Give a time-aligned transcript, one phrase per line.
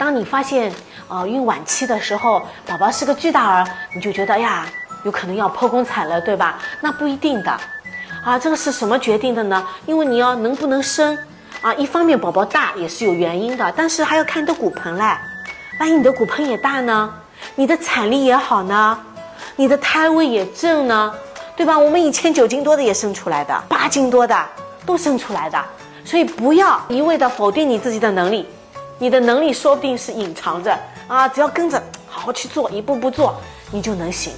[0.00, 0.72] 当你发现
[1.08, 4.64] 呃孕晚期的时候，宝宝是个巨大儿，你就觉得呀，
[5.04, 6.58] 有可能要剖宫产了，对吧？
[6.80, 7.50] 那不一定的，
[8.24, 9.62] 啊，这个是什么决定的呢？
[9.84, 11.18] 因为你要能不能生
[11.60, 15.04] 啊，一方面宝宝大也是有原因的，但是还要看你的骨盆嘞。
[15.78, 17.12] 万一你的骨盆也大呢？
[17.54, 18.98] 你的产力也好呢？
[19.56, 21.12] 你的胎位也正呢？
[21.54, 21.78] 对吧？
[21.78, 24.34] 我们以前九斤多的也生出来的，八斤多的
[24.86, 25.62] 都生出来的。
[26.06, 28.48] 所以不要一味的否定你自己的能力，
[29.00, 33.34] 你的能力说不定是隐藏着啊，只要跟着好好去做，一步步做，
[33.72, 34.34] 你就能行。